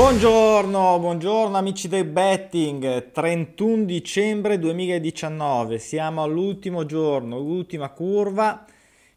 Buongiorno, 0.00 0.98
buongiorno 0.98 1.58
amici 1.58 1.86
del 1.86 2.06
betting, 2.06 3.12
31 3.12 3.84
dicembre 3.84 4.58
2019, 4.58 5.78
siamo 5.78 6.22
all'ultimo 6.22 6.86
giorno, 6.86 7.38
l'ultima 7.38 7.90
curva, 7.90 8.64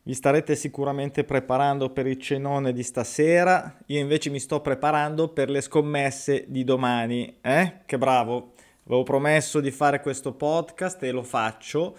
vi 0.04 0.14
starete 0.14 0.58
sicuramente 0.58 1.24
preparando 1.24 1.90
per 1.90 2.06
il 2.06 2.20
cenone 2.20 2.74
di 2.74 2.84
stasera, 2.84 3.78
io 3.86 4.00
invece 4.02 4.30
mi 4.30 4.40
sto 4.40 4.60
preparando 4.60 5.30
per 5.30 5.50
le 5.50 5.62
scommesse 5.62 6.44
di 6.50 6.66
domani, 6.66 7.38
eh? 7.40 7.78
Che 7.86 7.98
bravo, 7.98 8.52
avevo 8.86 9.04
promesso 9.04 9.62
di 9.62 9.72
fare 9.72 10.02
questo 10.02 10.34
podcast 10.34 11.02
e 11.04 11.12
lo 11.12 11.24
faccio. 11.24 11.96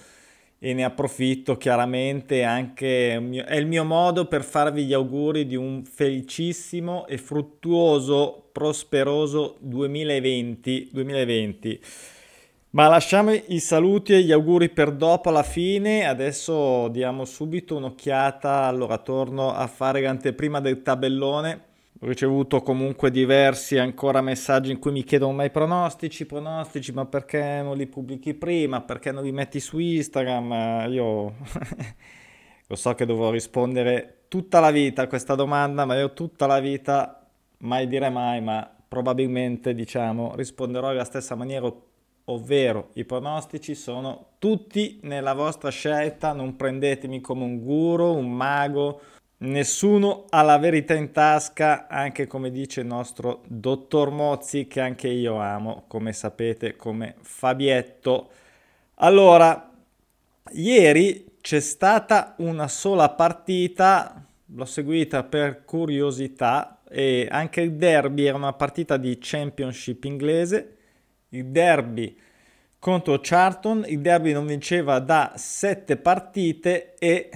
E 0.59 0.73
ne 0.73 0.85
approfitto 0.85 1.57
chiaramente 1.57 2.43
anche, 2.43 3.15
è 3.45 3.57
il 3.57 3.66
mio 3.66 3.85
modo 3.85 4.27
per 4.27 4.43
farvi 4.43 4.85
gli 4.85 4.95
auguri 4.95 5.47
di 5.47 5.57
un 5.57 5.85
felicissimo 5.85 7.07
e 7.07 7.19
fruttuoso, 7.19 8.44
prosperoso 8.55 9.57
2020. 9.59 10.91
2020. 10.93 11.81
Ma 12.71 12.87
lasciamo 12.87 13.33
i 13.33 13.59
saluti 13.59 14.12
e 14.12 14.23
gli 14.23 14.31
auguri 14.31 14.69
per 14.69 14.93
dopo 14.93 15.29
alla 15.29 15.43
fine, 15.43 16.07
adesso 16.07 16.87
diamo 16.89 17.25
subito 17.25 17.77
un'occhiata, 17.77 18.62
allora 18.62 18.98
torno 18.98 19.53
a 19.53 19.67
fare 19.67 20.01
l'anteprima 20.01 20.61
del 20.61 20.83
tabellone 20.83 21.73
ho 22.05 22.07
ricevuto 22.07 22.61
comunque 22.61 23.11
diversi 23.11 23.79
ancora 23.79 24.21
messaggi 24.21 24.71
in 24.71 24.79
cui 24.79 24.93
mi 24.93 25.05
chiedono 25.05 25.33
ma 25.33 25.45
i 25.45 25.51
pronostici, 25.51 26.27
pronostici, 26.27 26.93
ma 26.93 27.07
perché 27.07 27.61
non 27.62 27.79
li 27.79 27.87
pubblichi 27.87 28.34
prima, 28.34 28.83
perché 28.83 29.11
non 29.11 29.23
li 29.25 29.33
metti 29.33 29.59
su 29.59 29.78
Instagram? 29.78 30.91
Io 30.91 31.34
lo 32.67 32.77
so 32.77 32.95
che 32.95 33.06
dovrò 33.06 33.31
rispondere 33.31 34.25
tutta 34.28 34.61
la 34.61 34.71
vita 34.71 35.03
a 35.03 35.06
questa 35.06 35.34
domanda, 35.34 35.87
ma 35.87 35.97
io 35.97 36.12
tutta 36.12 36.47
la 36.47 36.61
vita, 36.61 37.23
mai 37.65 37.87
dire 37.89 38.09
mai, 38.09 38.41
ma 38.41 38.69
probabilmente 38.89 39.75
diciamo 39.75 40.34
risponderò 40.37 40.89
alla 40.89 41.05
stessa 41.05 41.34
maniera, 41.34 41.71
ovvero 42.27 42.91
i 42.95 43.05
pronostici 43.05 43.75
sono 43.75 44.29
tutti 44.39 45.01
nella 45.03 45.34
vostra 45.34 45.71
scelta, 45.71 46.33
non 46.33 46.56
prendetemi 46.56 47.21
come 47.21 47.45
un 47.45 47.62
guru, 47.62 48.15
un 48.15 48.31
mago, 48.31 49.01
Nessuno 49.37 50.25
ha 50.31 50.43
la 50.43 50.56
verità 50.59 50.95
in 50.95 51.11
tasca, 51.11 51.87
anche 51.89 52.27
come 52.27 52.51
dice 52.51 52.81
il 52.81 52.87
nostro 52.87 53.43
dottor 53.47 54.11
Mozzi, 54.11 54.67
che 54.67 54.81
anche 54.81 55.09
io 55.09 55.39
amo, 55.39 55.84
come 55.87 56.12
sapete, 56.15 56.77
come 56.77 57.17
Fabietto. 57.21 58.31
Allora, 58.97 59.71
ieri 60.53 61.37
c'è 61.43 61.61
stata 61.61 62.34
una 62.39 62.69
sola 62.69 63.11
partita, 63.11 64.25
l'ho 64.47 64.65
seguita 64.65 65.25
per 65.25 65.65
curiosità, 65.65 66.73
e 66.89 67.27
anche 67.31 67.61
il 67.61 67.75
derby 67.75 68.25
era 68.25 68.37
una 68.37 68.53
partita 68.53 68.97
di 68.97 69.19
championship 69.21 70.05
inglese. 70.05 70.77
Il 71.31 71.47
derby 71.47 72.17
contro 72.79 73.19
Charlton, 73.21 73.85
il 73.89 74.01
derby 74.01 74.33
non 74.33 74.47
vinceva 74.47 74.99
da 74.99 75.33
sette 75.37 75.97
partite 75.97 76.95
e 76.99 77.31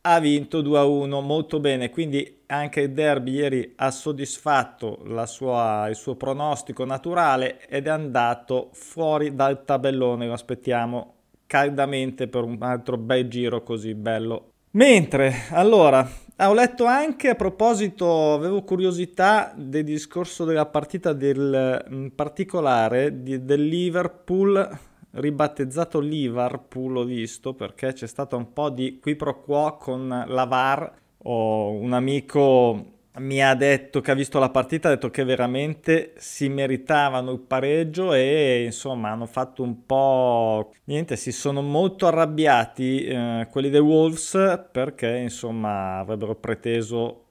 ha 0.00 0.20
vinto 0.20 0.62
2-1 0.62 1.22
molto 1.22 1.60
bene, 1.60 1.90
quindi 1.90 2.42
anche 2.46 2.80
il 2.80 2.92
derby 2.92 3.32
ieri 3.32 3.74
ha 3.76 3.90
soddisfatto 3.90 5.02
sua, 5.26 5.86
il 5.88 5.96
suo 5.96 6.16
pronostico 6.16 6.84
naturale 6.84 7.66
ed 7.68 7.86
è 7.86 7.90
andato 7.90 8.70
fuori 8.72 9.34
dal 9.34 9.64
tabellone, 9.64 10.26
lo 10.26 10.32
aspettiamo 10.32 11.14
caldamente 11.46 12.28
per 12.28 12.44
un 12.44 12.56
altro 12.60 12.96
bel 12.96 13.28
giro 13.28 13.62
così 13.62 13.94
bello. 13.94 14.47
Mentre, 14.72 15.32
allora, 15.50 16.08
ho 16.36 16.54
letto 16.54 16.84
anche 16.84 17.30
a 17.30 17.34
proposito, 17.34 18.34
avevo 18.34 18.62
curiosità 18.62 19.52
del 19.56 19.84
discorso 19.84 20.44
della 20.44 20.66
partita 20.66 21.12
del, 21.12 21.84
in 21.90 22.14
particolare 22.14 23.22
di, 23.22 23.44
del 23.44 23.66
Liverpool 23.66 24.86
ribattezzato 25.10 26.00
Liverpool, 26.00 26.98
ho 26.98 27.04
visto, 27.04 27.54
perché 27.54 27.92
c'è 27.92 28.06
stato 28.06 28.36
un 28.36 28.52
po' 28.52 28.70
di 28.70 28.98
qui 29.00 29.16
pro 29.16 29.40
quo 29.40 29.76
con 29.76 30.24
la 30.26 30.44
VAR. 30.44 30.92
Oh, 31.22 31.72
un 31.72 31.92
amico 31.92 32.97
mi 33.18 33.42
ha 33.42 33.54
detto 33.54 34.00
che 34.00 34.10
ha 34.10 34.14
visto 34.14 34.38
la 34.38 34.50
partita, 34.50 34.88
ha 34.88 34.92
detto 34.92 35.10
che 35.10 35.24
veramente 35.24 36.12
si 36.16 36.48
meritavano 36.48 37.32
il 37.32 37.40
pareggio 37.40 38.12
e 38.12 38.64
insomma 38.64 39.10
hanno 39.10 39.26
fatto 39.26 39.62
un 39.62 39.84
po' 39.84 40.72
niente, 40.84 41.16
si 41.16 41.32
sono 41.32 41.62
molto 41.62 42.06
arrabbiati 42.06 43.04
eh, 43.04 43.48
quelli 43.50 43.70
dei 43.70 43.80
Wolves 43.80 44.66
perché 44.70 45.16
insomma 45.16 45.98
avrebbero 45.98 46.34
preteso 46.34 47.24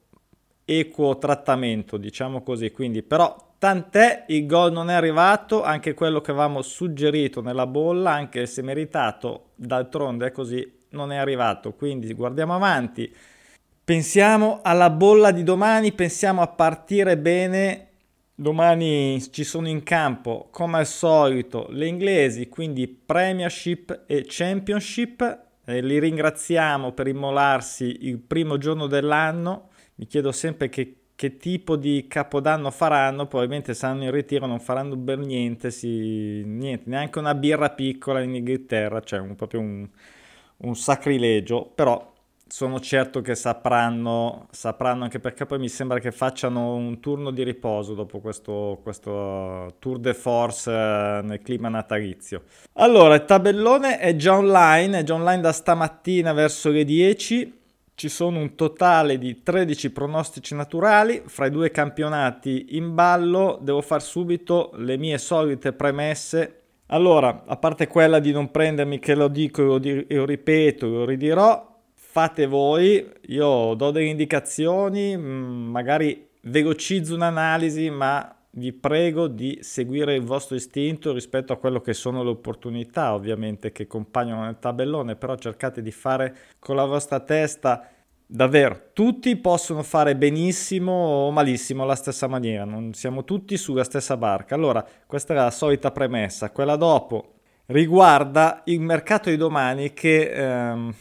equo 0.64 1.18
trattamento, 1.18 1.96
diciamo 1.96 2.42
così, 2.42 2.70
quindi 2.70 3.02
però 3.02 3.46
Tant'è, 3.58 4.26
il 4.28 4.46
gol 4.46 4.70
non 4.70 4.88
è 4.88 4.94
arrivato, 4.94 5.64
anche 5.64 5.92
quello 5.92 6.20
che 6.20 6.30
avevamo 6.30 6.62
suggerito 6.62 7.40
nella 7.42 7.66
bolla, 7.66 8.12
anche 8.12 8.46
se 8.46 8.62
meritato, 8.62 9.46
d'altronde 9.56 10.28
è 10.28 10.30
così, 10.30 10.84
non 10.90 11.10
è 11.10 11.16
arrivato. 11.16 11.72
Quindi 11.72 12.12
guardiamo 12.14 12.54
avanti, 12.54 13.12
pensiamo 13.88 14.60
alla 14.62 14.90
bolla 14.90 15.30
di 15.30 15.42
domani, 15.42 15.92
pensiamo 15.92 16.42
a 16.42 16.46
partire 16.46 17.16
bene. 17.16 17.86
Domani 18.34 19.18
ci 19.30 19.44
sono 19.44 19.66
in 19.66 19.82
campo, 19.82 20.48
come 20.50 20.76
al 20.76 20.86
solito, 20.86 21.68
le 21.70 21.86
inglesi, 21.86 22.50
quindi 22.50 22.86
Premiership 22.86 24.02
e 24.04 24.26
Championship. 24.28 25.46
E 25.64 25.80
li 25.80 25.98
ringraziamo 25.98 26.92
per 26.92 27.06
immolarsi 27.06 28.00
il 28.02 28.18
primo 28.18 28.58
giorno 28.58 28.88
dell'anno. 28.88 29.70
Mi 29.94 30.06
chiedo 30.06 30.32
sempre 30.32 30.68
che 30.68 30.92
che 31.14 31.36
tipo 31.36 31.74
di 31.74 32.06
capodanno 32.06 32.70
faranno, 32.70 33.26
probabilmente 33.26 33.74
saranno 33.74 34.04
in 34.04 34.12
ritiro, 34.12 34.46
non 34.46 34.60
faranno 34.60 34.96
per 34.96 35.18
niente, 35.18 35.72
si, 35.72 36.44
niente, 36.44 36.84
neanche 36.88 37.18
una 37.18 37.34
birra 37.34 37.70
piccola 37.70 38.20
in 38.20 38.36
Inghilterra, 38.36 39.00
cioè 39.00 39.18
un, 39.18 39.34
proprio 39.34 39.58
un, 39.58 39.88
un 40.58 40.76
sacrilegio, 40.76 41.64
però 41.74 42.14
sono 42.48 42.80
certo 42.80 43.20
che 43.20 43.34
sapranno, 43.34 44.46
sapranno, 44.50 45.04
anche 45.04 45.20
perché 45.20 45.46
poi 45.46 45.58
mi 45.58 45.68
sembra 45.68 45.98
che 45.98 46.10
facciano 46.10 46.74
un 46.74 46.98
turno 47.00 47.30
di 47.30 47.42
riposo 47.42 47.94
dopo 47.94 48.20
questo, 48.20 48.80
questo 48.82 49.76
tour 49.78 49.98
de 49.98 50.14
force 50.14 50.70
eh, 50.70 51.20
nel 51.22 51.40
clima 51.42 51.68
natalizio. 51.68 52.42
Allora, 52.74 53.14
il 53.14 53.24
tabellone 53.24 53.98
è 53.98 54.16
già 54.16 54.36
online, 54.36 55.00
è 55.00 55.02
già 55.02 55.14
online 55.14 55.42
da 55.42 55.52
stamattina 55.52 56.32
verso 56.32 56.70
le 56.70 56.84
10 56.84 57.56
ci 57.98 58.08
sono 58.08 58.38
un 58.38 58.54
totale 58.54 59.18
di 59.18 59.42
13 59.42 59.90
pronostici 59.90 60.54
naturali 60.54 61.24
fra 61.26 61.46
i 61.46 61.50
due 61.50 61.72
campionati 61.72 62.76
in 62.76 62.94
ballo. 62.94 63.58
Devo 63.60 63.80
far 63.80 64.00
subito 64.00 64.70
le 64.76 64.96
mie 64.96 65.18
solite 65.18 65.72
premesse. 65.72 66.60
Allora, 66.86 67.42
a 67.44 67.56
parte 67.56 67.88
quella 67.88 68.20
di 68.20 68.30
non 68.30 68.52
prendermi 68.52 69.00
che 69.00 69.16
lo 69.16 69.26
dico 69.26 69.62
e 69.62 69.64
lo, 69.64 69.78
di- 69.78 70.06
lo 70.10 70.24
ripeto, 70.24 70.86
lo 70.86 71.04
ridirò, 71.04 71.77
fate 72.10 72.46
voi. 72.46 73.06
Io 73.26 73.74
do 73.74 73.90
delle 73.90 74.06
indicazioni, 74.06 75.16
mm, 75.16 75.70
magari 75.70 76.26
velocizzo 76.42 77.14
un'analisi, 77.14 77.90
ma 77.90 78.34
vi 78.52 78.72
prego 78.72 79.28
di 79.28 79.58
seguire 79.60 80.14
il 80.14 80.22
vostro 80.22 80.56
istinto 80.56 81.12
rispetto 81.12 81.52
a 81.52 81.58
quello 81.58 81.80
che 81.80 81.92
sono 81.92 82.22
le 82.22 82.30
opportunità 82.30 83.12
ovviamente 83.14 83.72
che 83.72 83.86
compaiono 83.86 84.44
nel 84.44 84.58
tabellone, 84.58 85.16
però 85.16 85.36
cercate 85.36 85.82
di 85.82 85.92
fare 85.92 86.34
con 86.58 86.76
la 86.76 86.86
vostra 86.86 87.20
testa 87.20 87.88
davvero 88.26 88.90
tutti 88.94 89.36
possono 89.36 89.82
fare 89.82 90.16
benissimo 90.16 90.92
o 90.92 91.30
malissimo 91.30 91.82
alla 91.82 91.94
stessa 91.94 92.26
maniera, 92.26 92.64
non 92.64 92.94
siamo 92.94 93.24
tutti 93.24 93.56
sulla 93.58 93.84
stessa 93.84 94.16
barca. 94.16 94.54
Allora, 94.54 94.84
questa 95.06 95.34
è 95.34 95.36
la 95.36 95.50
solita 95.50 95.90
premessa, 95.90 96.50
quella 96.50 96.76
dopo 96.76 97.34
riguarda 97.66 98.62
il 98.64 98.80
mercato 98.80 99.28
di 99.28 99.36
domani 99.36 99.92
che 99.92 100.30
ehm, 100.30 100.94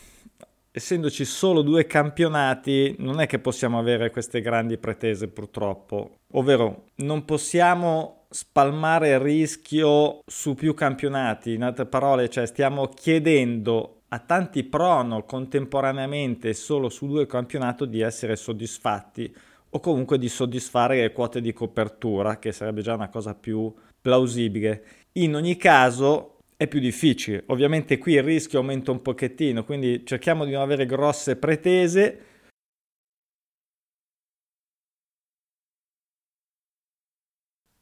essendoci 0.77 1.25
solo 1.25 1.63
due 1.63 1.87
campionati, 1.87 2.95
non 2.99 3.19
è 3.19 3.25
che 3.25 3.39
possiamo 3.39 3.79
avere 3.79 4.11
queste 4.11 4.41
grandi 4.41 4.77
pretese 4.77 5.27
purtroppo. 5.27 6.17
Ovvero, 6.33 6.89
non 6.97 7.25
possiamo 7.25 8.25
spalmare 8.29 9.09
il 9.09 9.19
rischio 9.19 10.19
su 10.23 10.53
più 10.53 10.75
campionati. 10.75 11.53
In 11.53 11.63
altre 11.63 11.87
parole, 11.87 12.29
cioè 12.29 12.45
stiamo 12.45 12.89
chiedendo 12.89 14.01
a 14.09 14.19
tanti 14.19 14.63
prono 14.65 15.23
contemporaneamente 15.23 16.53
solo 16.53 16.89
su 16.89 17.07
due 17.07 17.25
campionati 17.25 17.89
di 17.89 18.01
essere 18.01 18.35
soddisfatti 18.35 19.35
o 19.69 19.79
comunque 19.79 20.19
di 20.19 20.29
soddisfare 20.29 21.01
le 21.01 21.11
quote 21.11 21.41
di 21.41 21.53
copertura, 21.53 22.37
che 22.37 22.51
sarebbe 22.51 22.83
già 22.83 22.93
una 22.93 23.09
cosa 23.09 23.33
più 23.33 23.73
plausibile. 23.99 24.83
In 25.13 25.33
ogni 25.33 25.57
caso, 25.57 26.36
è 26.57 26.67
più 26.67 26.79
difficile. 26.79 27.43
Ovviamente 27.47 27.99
qui 27.99 28.13
il 28.13 28.23
rischio 28.23 28.59
aumenta 28.59 28.91
un 28.91 29.01
pochettino, 29.01 29.63
quindi 29.63 30.03
cerchiamo 30.05 30.43
di 30.43 30.51
non 30.51 30.61
avere 30.61 30.85
grosse 30.87 31.37
pretese. 31.37 32.25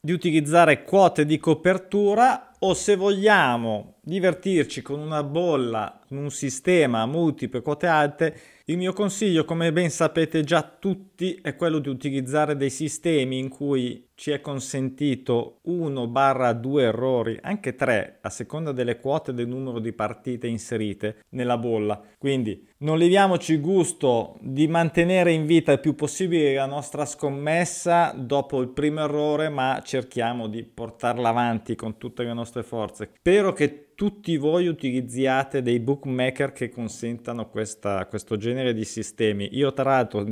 Di 0.02 0.12
utilizzare 0.12 0.84
quote 0.84 1.26
di 1.26 1.38
copertura 1.40 2.52
o 2.60 2.74
se 2.76 2.96
vogliamo 2.96 3.95
divertirci 4.06 4.84
con 4.84 5.00
una 5.00 5.24
bolla, 5.24 6.00
in 6.10 6.18
un 6.18 6.30
sistema 6.30 7.02
a 7.02 7.08
multiple 7.08 7.62
quote 7.62 7.88
alte, 7.88 8.40
il 8.68 8.78
mio 8.78 8.94
consiglio, 8.94 9.46
come 9.46 9.72
ben 9.72 9.90
sapete 9.92 10.44
già 10.44 10.64
tutti, 10.64 11.40
è 11.42 11.56
quello 11.56 11.78
di 11.80 11.90
utilizzare 11.90 12.56
dei 12.56 12.72
sistemi 12.72 13.38
in 13.38 13.48
cui 13.48 14.08
ci 14.16 14.32
è 14.32 14.42
consentito 14.42 15.60
1-2 15.68 16.80
errori, 16.80 17.38
anche 17.42 17.76
3, 17.76 18.20
a 18.22 18.30
seconda 18.30 18.72
delle 18.72 19.00
quote 19.00 19.34
del 19.34 19.48
numero 19.48 19.80
di 19.80 19.92
partite 19.92 20.48
inserite 20.48 21.18
nella 21.30 21.58
bolla. 21.58 22.02
Quindi 22.18 22.68
non 22.78 22.98
leviamoci 22.98 23.54
il 23.54 23.62
gusto 23.62 24.38
di 24.42 24.68
mantenere 24.68 25.32
in 25.32 25.46
vita 25.46 25.72
il 25.72 25.80
più 25.80 25.94
possibile 25.94 26.56
la 26.56 26.66
nostra 26.66 27.06
scommessa 27.06 28.14
dopo 28.18 28.62
il 28.62 28.70
primo 28.70 29.02
errore, 29.02 29.50
ma 29.50 29.82
cerchiamo 29.84 30.48
di 30.48 30.64
portarla 30.64 31.30
avanti 31.30 31.76
con 31.76 31.98
tutte 31.98 32.24
le 32.24 32.34
nostre 32.34 32.64
forze. 32.64 33.12
Spero 33.20 33.54
che 33.54 33.94
tutti 33.96 34.36
voi 34.38 34.68
utilizziate 34.68 35.62
dei 35.62 35.80
bookmaker 35.80 36.52
che 36.52 36.70
consentano 36.70 37.50
questa, 37.50 38.06
questo 38.08 38.36
genere 38.38 38.74
di 38.74 38.84
sistemi. 38.84 39.50
Io 39.54 39.74
tra 39.74 39.92
l'altro 39.92 40.28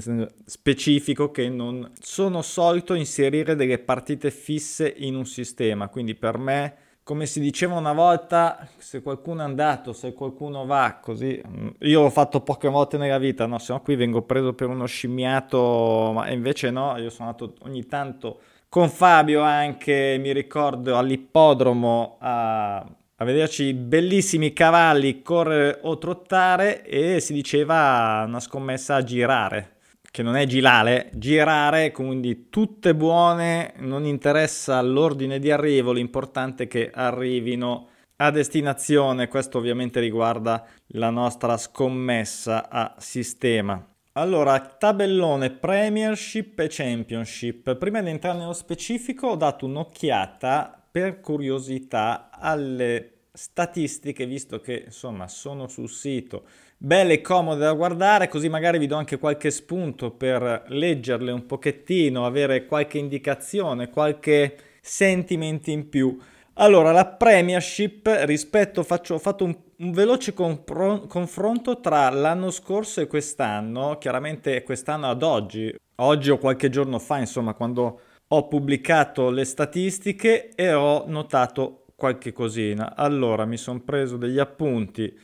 specifico 0.45 1.31
che 1.31 1.49
non 1.49 1.89
sono 1.99 2.41
solito 2.41 2.93
inserire 2.93 3.55
delle 3.55 3.79
partite 3.79 4.29
fisse 4.31 4.93
in 4.97 5.15
un 5.15 5.25
sistema, 5.25 5.87
quindi 5.87 6.13
per 6.13 6.37
me 6.37 6.75
come 7.03 7.25
si 7.25 7.41
diceva 7.41 7.75
una 7.75 7.91
volta, 7.91 8.65
se 8.77 9.01
qualcuno 9.01 9.41
è 9.41 9.43
andato, 9.43 9.91
se 9.91 10.13
qualcuno 10.13 10.65
va, 10.65 10.99
così, 11.01 11.41
mm, 11.45 11.67
io 11.79 12.01
l'ho 12.01 12.09
fatto 12.09 12.39
poche 12.39 12.69
volte 12.69 12.97
nella 12.97 13.17
vita, 13.17 13.45
no? 13.45 13.59
Se 13.59 13.73
no 13.73 13.81
qui 13.81 13.97
vengo 13.97 14.21
preso 14.21 14.53
per 14.53 14.69
uno 14.69 14.85
scimmiato, 14.85 16.11
ma 16.13 16.29
invece 16.31 16.71
no, 16.71 16.97
io 16.97 17.09
sono 17.09 17.27
andato 17.29 17.55
ogni 17.63 17.85
tanto 17.87 18.39
con 18.69 18.89
Fabio 18.89 19.41
anche, 19.41 20.17
mi 20.19 20.31
ricordo, 20.31 20.97
all'ippodromo 20.97 22.17
a 22.19 22.83
a 23.23 23.25
vederci 23.25 23.73
bellissimi 23.73 24.51
cavalli 24.51 25.21
correre 25.21 25.79
o 25.83 25.97
trottare 25.97 26.83
e 26.83 27.21
si 27.21 27.31
diceva 27.31 28.25
una 28.27 28.41
scommessa 28.41 28.95
a 28.95 29.03
girare, 29.03 29.77
che 30.11 30.21
non 30.21 30.35
è 30.35 30.45
girare, 30.45 31.09
girare, 31.13 31.91
quindi 31.91 32.49
tutte 32.49 32.93
buone, 32.93 33.75
non 33.77 34.03
interessa 34.05 34.81
l'ordine 34.81 35.39
di 35.39 35.51
arrivo, 35.51 35.93
l'importante 35.93 36.65
è 36.65 36.67
che 36.67 36.91
arrivino 36.93 37.87
a 38.17 38.29
destinazione, 38.29 39.29
questo 39.29 39.57
ovviamente 39.57 40.01
riguarda 40.01 40.65
la 40.87 41.09
nostra 41.09 41.55
scommessa 41.55 42.69
a 42.69 42.93
sistema. 42.97 43.87
Allora, 44.15 44.59
tabellone 44.59 45.49
Premiership 45.49 46.59
e 46.59 46.67
Championship. 46.69 47.75
Prima 47.77 48.01
di 48.01 48.09
entrare 48.09 48.37
nello 48.37 48.53
specifico 48.53 49.29
ho 49.29 49.35
dato 49.35 49.65
un'occhiata 49.65 50.87
per 50.91 51.21
curiosità 51.21 52.29
alle 52.31 53.12
statistiche, 53.35 54.27
visto 54.27 54.59
che 54.59 54.83
insomma 54.85 55.27
sono 55.27 55.67
sul 55.67 55.89
sito, 55.89 56.43
belle 56.77 57.13
e 57.13 57.21
comode 57.21 57.61
da 57.61 57.73
guardare, 57.73 58.27
così 58.27 58.47
magari 58.47 58.77
vi 58.77 58.85
do 58.85 58.95
anche 58.95 59.17
qualche 59.17 59.49
spunto 59.49 60.11
per 60.11 60.65
leggerle 60.67 61.31
un 61.31 61.47
pochettino, 61.47 62.27
avere 62.27 62.67
qualche 62.67 62.99
indicazione, 62.99 63.89
qualche 63.89 64.55
sentimento 64.81 65.71
in 65.71 65.89
più. 65.89 66.15
Allora, 66.57 66.91
la 66.91 67.07
Premiership 67.07 68.07
rispetto, 68.25 68.83
faccio, 68.83 69.15
ho 69.15 69.19
fatto 69.19 69.45
un, 69.45 69.57
un 69.77 69.91
veloce 69.91 70.33
compro, 70.33 71.07
confronto 71.07 71.79
tra 71.79 72.11
l'anno 72.11 72.51
scorso 72.51 73.01
e 73.01 73.07
quest'anno, 73.07 73.97
chiaramente 73.97 74.61
quest'anno 74.61 75.09
ad 75.09 75.23
oggi, 75.23 75.75
oggi 75.95 76.29
o 76.29 76.37
qualche 76.37 76.69
giorno 76.69 76.99
fa, 76.99 77.17
insomma, 77.17 77.55
quando 77.55 77.99
ho 78.27 78.47
pubblicato 78.47 79.31
le 79.31 79.45
statistiche 79.45 80.49
e 80.53 80.71
ho 80.71 81.05
notato 81.07 81.82
qualche 82.03 82.33
cosina. 82.33 82.97
Allora, 82.97 83.45
mi 83.45 83.55
sono 83.55 83.79
preso 83.79 84.17
degli 84.17 84.37
appunti. 84.37 85.17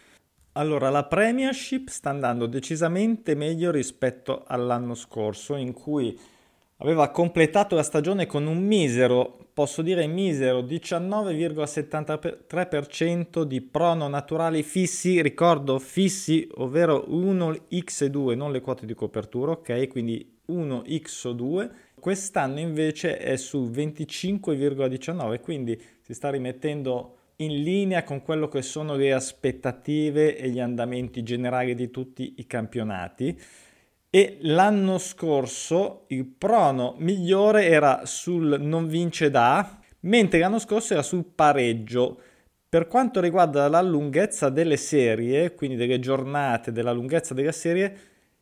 Allora, 0.54 0.90
la 0.90 1.04
Premiership 1.04 1.90
sta 1.90 2.10
andando 2.10 2.46
decisamente 2.46 3.36
meglio 3.36 3.70
rispetto 3.70 4.46
all'anno 4.48 4.96
scorso, 4.96 5.58
in 5.58 5.74
cui 5.74 6.18
aveva 6.78 7.10
completato 7.10 7.76
la 7.76 7.84
stagione 7.84 8.28
con 8.28 8.46
un 8.46 8.66
misero, 8.66 9.50
posso 9.54 9.82
dire 9.82 10.08
misero, 10.08 10.62
19,73% 10.62 13.42
di 13.42 13.60
prono 13.60 14.08
naturali 14.08 14.64
fissi, 14.64 15.22
ricordo 15.22 15.80
fissi, 15.80 16.48
ovvero 16.60 17.04
1x2, 17.10 18.38
non 18.38 18.54
le 18.54 18.62
quote 18.62 18.86
di 18.86 18.94
copertura, 18.94 19.52
ok? 19.52 19.90
Quindi 19.90 20.38
1x2 20.50 21.88
Quest'anno 22.00 22.60
invece 22.60 23.18
è 23.18 23.36
su 23.36 23.70
25,19, 23.70 25.42
quindi 25.42 25.80
si 26.10 26.16
sta 26.16 26.32
rimettendo 26.32 27.18
in 27.36 27.62
linea 27.62 28.04
con 28.04 28.24
quello 28.24 28.48
che 28.48 28.64
sono 28.64 28.96
le 28.96 29.14
aspettative 29.14 30.36
e 30.38 30.50
gli 30.50 30.60
andamenti 30.60 31.22
generali 31.22 31.76
di 31.76 31.92
tutti 31.92 32.34
i 32.38 32.48
campionati. 32.48 33.40
E 34.10 34.38
l'anno 34.42 34.98
scorso 34.98 36.06
il 36.08 36.26
prono 36.26 36.96
migliore 36.98 37.68
era 37.68 38.08
sul 38.08 38.58
non 38.60 38.88
vince 38.88 39.30
da, 39.30 39.80
mentre 40.00 40.40
l'anno 40.40 40.58
scorso 40.58 40.94
era 40.94 41.04
sul 41.04 41.26
pareggio. 41.26 42.20
Per 42.68 42.88
quanto 42.88 43.22
riguarda 43.22 43.68
la 43.68 43.84
lunghezza 43.84 44.50
delle 44.50 44.78
serie, 44.78 45.54
quindi 45.54 45.76
delle 45.76 46.00
giornate, 46.00 46.72
della 46.72 46.92
lunghezza 46.92 47.36
della 47.36 47.52
serie, 47.52 47.98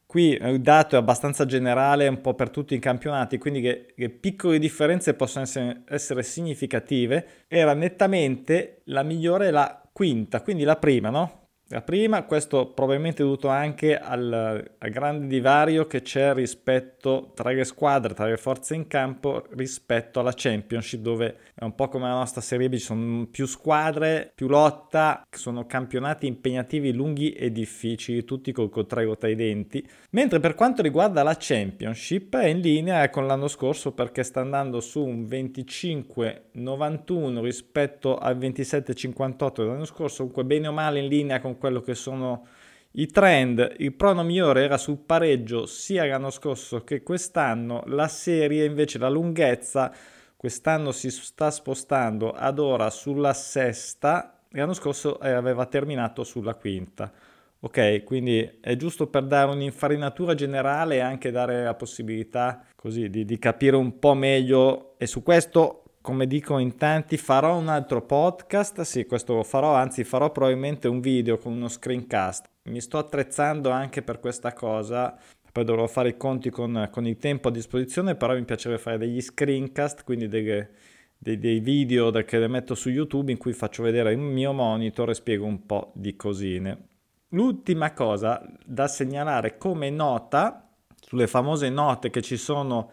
Qui 0.07 0.39
il 0.41 0.61
dato 0.61 0.95
è 0.95 0.99
abbastanza 0.99 1.45
generale 1.45 2.07
un 2.07 2.21
po' 2.21 2.33
per 2.33 2.49
tutti 2.49 2.73
i 2.73 2.79
campionati, 2.79 3.37
quindi 3.37 3.59
che, 3.59 3.93
che 3.93 4.09
piccole 4.09 4.57
differenze 4.57 5.13
possono 5.15 5.43
essere, 5.43 5.83
essere, 5.85 6.23
significative. 6.23 7.45
Era 7.47 7.73
nettamente 7.73 8.83
la 8.85 9.03
migliore 9.03 9.51
la 9.51 9.81
quinta, 9.91 10.41
quindi 10.41 10.63
la 10.63 10.77
prima, 10.77 11.09
no? 11.09 11.46
La 11.69 11.81
prima, 11.81 12.23
questo 12.23 12.67
probabilmente 12.67 13.23
dovuto 13.23 13.49
anche 13.49 13.97
al, 13.97 14.71
al, 14.77 14.89
grande 14.89 15.27
divario 15.27 15.85
che 15.85 16.01
c'è 16.01 16.33
rispetto 16.33 17.33
tra 17.35 17.51
le 17.51 17.65
squadre, 17.65 18.13
tra 18.13 18.25
le 18.25 18.37
forze 18.37 18.73
in 18.73 18.87
campo 18.87 19.45
rispetto 19.49 20.21
alla 20.21 20.31
Championship, 20.33 21.01
dove 21.01 21.35
è 21.53 21.65
un 21.65 21.75
po' 21.75 21.89
come 21.89 22.07
la 22.07 22.13
nostra 22.13 22.39
Serie 22.39 22.69
B, 22.69 22.75
ci 22.75 22.79
sono 22.79 23.27
più 23.29 23.45
squadre, 23.45 24.31
più 24.33 24.47
lotta, 24.47 25.27
sono 25.29 25.65
campionati 25.65 26.25
impegnativi, 26.25 26.93
lunghi 26.93 27.33
e 27.33 27.51
difficili, 27.51 28.23
tutti 28.23 28.53
col 28.53 28.69
contrario 28.69 29.17
tra 29.17 29.27
i 29.27 29.35
denti. 29.35 29.85
Mentre 30.11 30.39
per 30.39 30.55
quanto 30.55 30.81
riguarda 30.81 31.21
la 31.21 31.35
Championship 31.37 32.37
è 32.37 32.45
in 32.45 32.61
linea 32.61 33.09
con 33.09 33.27
l'anno 33.27 33.49
scorso 33.49 33.91
perché 33.91 34.23
sta 34.23 34.39
andando 34.39 34.79
su 34.79 35.03
un 35.03 35.25
25-91 35.25 37.41
rispetto 37.41 38.17
al 38.17 38.37
27-58 38.37 39.53
dell'anno 39.57 39.83
scorso, 39.83 40.19
comunque 40.19 40.45
bene 40.45 40.69
o 40.69 40.71
male 40.71 40.99
in 40.99 41.07
linea 41.07 41.41
con 41.41 41.55
quello 41.57 41.81
che 41.81 41.95
sono 41.95 42.47
i 42.91 43.07
trend. 43.07 43.75
Il 43.77 43.93
prono 43.93 44.23
migliore 44.23 44.63
era 44.63 44.77
sul 44.77 44.97
pareggio 44.97 45.65
sia 45.65 46.05
l'anno 46.05 46.29
scorso 46.29 46.83
che 46.83 47.03
quest'anno, 47.03 47.83
la 47.87 48.07
serie 48.07 48.65
invece 48.65 48.97
la 48.97 49.09
lunghezza 49.09 49.93
quest'anno 50.35 50.91
si 50.91 51.09
sta 51.09 51.49
spostando 51.49 52.31
ad 52.31 52.59
ora 52.59 52.89
sulla 52.89 53.33
sesta, 53.33 54.39
l'anno 54.49 54.73
scorso 54.73 55.19
eh, 55.19 55.31
aveva 55.31 55.65
terminato 55.65 56.23
sulla 56.23 56.53
quinta. 56.53 57.11
Ok, 57.59 58.03
quindi 58.03 58.59
è 58.61 58.75
giusto 58.75 59.07
per 59.07 59.23
dare 59.23 59.51
un'infarinatura 59.51 60.35
generale 60.35 60.97
e 60.97 60.99
anche 60.99 61.31
dare 61.31 61.63
la 61.63 61.73
possibilità 61.73 62.63
così 62.75 63.09
di, 63.09 63.25
di 63.25 63.39
capire 63.39 63.75
un 63.75 63.97
po' 63.97 64.13
meglio 64.13 64.93
e 64.99 65.07
su 65.07 65.23
questo 65.23 65.86
come 66.07 66.25
dico 66.25 66.57
in 66.57 66.77
tanti, 66.77 67.17
farò 67.17 67.57
un 67.57 67.67
altro 67.67 68.01
podcast, 68.01 68.79
sì, 68.83 69.05
questo 69.05 69.33
lo 69.33 69.43
farò, 69.43 69.73
anzi 69.73 70.05
farò 70.05 70.31
probabilmente 70.31 70.87
un 70.87 71.01
video 71.01 71.37
con 71.37 71.51
uno 71.51 71.67
screencast. 71.67 72.45
Mi 72.69 72.79
sto 72.79 72.97
attrezzando 72.97 73.71
anche 73.71 74.01
per 74.01 74.21
questa 74.21 74.53
cosa, 74.53 75.19
poi 75.51 75.65
dovrò 75.65 75.85
fare 75.85 76.07
i 76.07 76.15
conti 76.15 76.49
con, 76.49 76.87
con 76.93 77.05
il 77.05 77.17
tempo 77.17 77.49
a 77.49 77.51
disposizione, 77.51 78.15
però 78.15 78.35
mi 78.35 78.45
piacerebbe 78.45 78.81
fare 78.81 78.97
degli 78.97 79.19
screencast, 79.19 80.05
quindi 80.05 80.29
delle, 80.29 80.69
dei, 81.17 81.37
dei, 81.37 81.59
video 81.59 82.09
che 82.11 82.39
le 82.39 82.47
metto 82.47 82.73
su 82.73 82.87
YouTube 82.87 83.29
in 83.29 83.37
cui 83.37 83.51
faccio 83.51 83.83
vedere 83.83 84.13
il 84.13 84.17
mio 84.17 84.53
monitor 84.53 85.09
e 85.09 85.13
spiego 85.13 85.43
un 85.43 85.65
po' 85.65 85.91
di 85.93 86.15
cosine. 86.15 86.87
L'ultima 87.31 87.91
cosa 87.91 88.41
da 88.63 88.87
segnalare 88.87 89.57
come 89.57 89.89
nota, 89.89 90.69
sulle 91.01 91.27
famose 91.27 91.67
note 91.67 92.09
che 92.09 92.21
ci 92.21 92.37
sono 92.37 92.91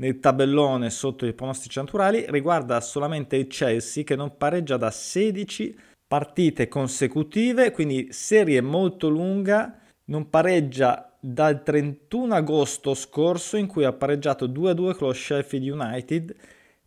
nel 0.00 0.18
tabellone 0.18 0.90
sotto 0.90 1.26
i 1.26 1.32
pronostici 1.32 1.78
naturali 1.78 2.24
riguarda 2.28 2.80
solamente 2.80 3.36
il 3.36 3.46
Chelsea 3.46 4.02
che 4.02 4.16
non 4.16 4.36
pareggia 4.36 4.76
da 4.76 4.90
16 4.90 5.78
partite 6.06 6.68
consecutive, 6.68 7.70
quindi 7.70 8.08
serie 8.10 8.60
molto 8.60 9.08
lunga, 9.08 9.78
non 10.06 10.28
pareggia 10.28 11.14
dal 11.20 11.62
31 11.62 12.34
agosto 12.34 12.94
scorso 12.94 13.56
in 13.56 13.66
cui 13.66 13.84
ha 13.84 13.92
pareggiato 13.92 14.48
2-2 14.48 14.96
con 14.96 15.08
lo 15.08 15.12
Sheffield 15.12 15.68
United 15.68 16.34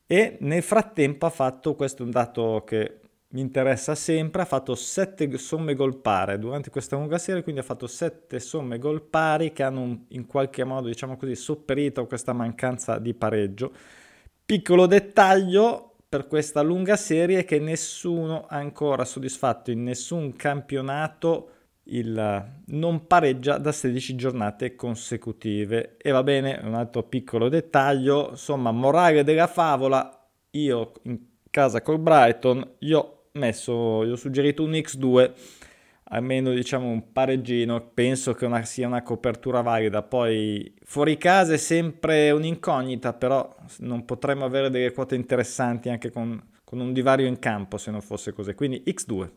e 0.05 0.37
nel 0.41 0.63
frattempo 0.63 1.27
ha 1.27 1.29
fatto, 1.29 1.75
questo 1.75 2.01
è 2.01 2.05
un 2.05 2.11
dato 2.11 2.63
che 2.65 2.99
mi 3.33 3.41
interessa 3.41 3.95
sempre, 3.95 4.43
ha 4.43 4.45
fatto 4.45 4.75
7 4.75 5.37
somme 5.37 5.73
gol 5.73 5.97
pari 5.97 6.37
durante 6.37 6.69
questa 6.69 6.95
lunga 6.95 7.17
serie, 7.17 7.41
quindi 7.41 7.61
ha 7.61 7.63
fatto 7.63 7.87
7 7.87 8.39
somme 8.39 8.77
gol 8.77 9.01
pari 9.01 9.51
che 9.51 9.63
hanno 9.63 10.05
in 10.09 10.27
qualche 10.27 10.63
modo, 10.63 10.87
diciamo 10.87 11.17
così, 11.17 11.35
sopperito 11.35 12.05
questa 12.05 12.31
mancanza 12.33 12.99
di 12.99 13.15
pareggio. 13.15 13.73
Piccolo 14.45 14.85
dettaglio, 14.85 15.95
per 16.07 16.27
questa 16.27 16.61
lunga 16.61 16.95
serie 16.95 17.43
che 17.43 17.57
nessuno 17.57 18.45
ha 18.45 18.57
ancora 18.57 19.03
soddisfatto 19.03 19.71
in 19.71 19.81
nessun 19.81 20.35
campionato 20.35 21.49
il 21.85 22.61
non 22.67 23.07
pareggia 23.07 23.57
da 23.57 23.71
16 23.71 24.13
giornate 24.13 24.75
consecutive. 24.75 25.97
E 25.97 26.11
va 26.11 26.21
bene, 26.21 26.59
un 26.61 26.75
altro 26.75 27.01
piccolo 27.01 27.49
dettaglio, 27.49 28.29
insomma, 28.29 28.69
morale 28.69 29.23
della 29.23 29.47
favola, 29.47 30.29
io 30.51 30.91
in 31.03 31.19
casa 31.49 31.81
col 31.81 31.97
Brighton, 31.97 32.75
io 32.79 33.22
messo, 33.33 34.03
io 34.03 34.13
ho 34.13 34.15
suggerito 34.15 34.63
un 34.63 34.71
X2, 34.71 35.31
almeno 36.05 36.51
diciamo 36.51 36.87
un 36.87 37.11
pareggino, 37.11 37.91
penso 37.93 38.33
che 38.33 38.45
una, 38.45 38.63
sia 38.63 38.87
una 38.87 39.01
copertura 39.01 39.61
valida. 39.61 40.03
Poi 40.03 40.73
fuori 40.83 41.17
casa 41.17 41.53
è 41.53 41.57
sempre 41.57 42.31
un'incognita, 42.31 43.13
però 43.13 43.55
non 43.79 44.05
potremmo 44.05 44.45
avere 44.45 44.69
delle 44.69 44.91
quote 44.91 45.15
interessanti 45.15 45.89
anche 45.89 46.11
con, 46.11 46.41
con 46.63 46.79
un 46.79 46.93
divario 46.93 47.27
in 47.27 47.39
campo 47.39 47.77
se 47.77 47.91
non 47.91 48.01
fosse 48.01 48.33
così. 48.33 48.53
Quindi 48.53 48.83
X2. 48.85 49.29